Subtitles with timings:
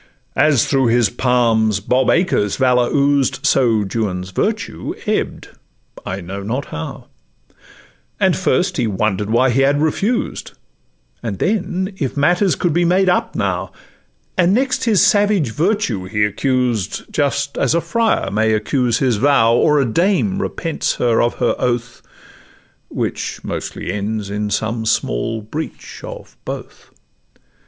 [0.35, 5.49] As through his palms Bob Acres' valour oozed, So Juan's virtue ebb'd,
[6.03, 7.05] I know not how;
[8.19, 10.53] And first he wonder'd why he had refused;
[11.21, 13.71] And then, if matters could be made up now;
[14.39, 19.53] And next his savage virtue he accused, Just as a friar may accuse his vow,
[19.53, 22.01] Or as a dame repents her of her oath,
[22.89, 26.89] Which mostly ends in some small breach of both.